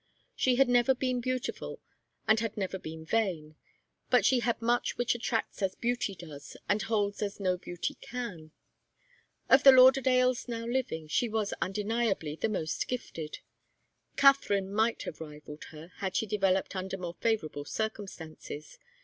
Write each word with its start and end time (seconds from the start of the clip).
She 0.35 0.55
had 0.55 0.67
never 0.67 0.95
been 0.95 1.21
beautiful 1.21 1.79
and 2.27 2.39
had 2.39 2.57
never 2.57 2.79
been 2.79 3.05
vain, 3.05 3.55
but 4.09 4.25
she 4.25 4.39
had 4.39 4.59
much 4.59 4.97
which 4.97 5.13
attracts 5.13 5.61
as 5.61 5.75
beauty 5.75 6.15
does, 6.15 6.57
and 6.67 6.81
holds 6.81 7.21
as 7.21 7.39
no 7.39 7.55
beauty 7.55 7.93
can. 8.01 8.49
Of 9.47 9.61
the 9.61 9.69
Lauderdales 9.69 10.47
now 10.47 10.65
living, 10.65 11.07
she 11.07 11.29
was 11.29 11.53
undeniably 11.61 12.35
the 12.35 12.49
most 12.49 12.87
gifted. 12.87 13.41
Katharine 14.17 14.73
might 14.73 15.03
have 15.03 15.21
rivalled 15.21 15.65
her, 15.65 15.91
had 15.97 16.15
she 16.15 16.25
developed 16.25 16.75
under 16.75 16.97
more 16.97 17.13
favourable 17.21 17.65
circumstances. 17.65 18.79